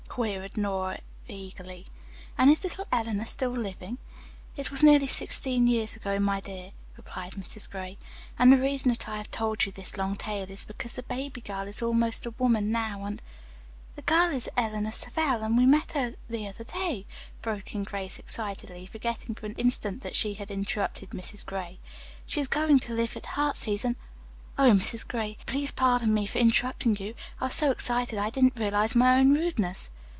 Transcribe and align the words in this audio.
queried 0.11 0.57
Nora 0.57 0.99
eagerly, 1.29 1.85
"and 2.37 2.49
is 2.49 2.65
little 2.65 2.85
Eleanor 2.91 3.23
living?" 3.53 3.97
"It 4.57 4.69
was 4.69 4.81
sixteen 5.09 5.67
years 5.67 5.95
ago, 5.95 6.19
my 6.19 6.41
dear," 6.41 6.73
replied 6.97 7.35
Mrs. 7.35 7.69
Gray, 7.69 7.97
"and 8.37 8.51
the 8.51 8.57
reason 8.57 8.89
that 8.89 9.07
I 9.07 9.15
have 9.15 9.31
told 9.31 9.63
you 9.63 9.71
this 9.71 9.95
long 9.95 10.17
tale 10.17 10.51
is 10.51 10.65
because 10.65 10.95
the 10.95 11.03
baby 11.03 11.39
girl 11.39 11.65
is 11.65 11.81
almost 11.81 12.25
a 12.25 12.31
woman 12.31 12.73
now, 12.73 13.05
and" 13.05 13.21
"The 13.95 14.01
girl 14.01 14.31
is 14.31 14.49
Eleanor 14.57 14.91
Savell 14.91 15.43
and 15.45 15.55
we 15.57 15.65
met 15.65 15.93
her 15.93 16.15
the 16.29 16.45
other 16.45 16.65
day," 16.65 17.05
broke 17.41 17.73
in 17.73 17.83
Grace 17.85 18.19
excitedly, 18.19 18.87
forgetting 18.87 19.33
for 19.33 19.45
an 19.45 19.55
instant 19.55 20.03
that 20.03 20.15
she 20.17 20.33
had 20.33 20.51
interrupted 20.51 21.11
Mrs. 21.11 21.45
Gray. 21.45 21.79
"She 22.25 22.41
is 22.41 22.49
going 22.49 22.79
to 22.79 22.93
live 22.93 23.15
at 23.15 23.27
'Heartsease' 23.37 23.85
and 23.85 23.95
oh, 24.57 24.71
Mrs. 24.71 25.07
Gray, 25.07 25.37
please 25.45 25.71
pardon 25.71 26.13
me 26.13 26.25
for 26.25 26.37
interrupting 26.39 26.97
you, 26.97 27.13
I 27.39 27.45
was 27.45 27.55
so 27.55 27.71
excited 27.71 28.17
that 28.17 28.25
I 28.25 28.29
didn't 28.29 28.59
realize 28.59 28.93
my 28.93 29.15
own 29.15 29.33
rudeness." 29.33 29.89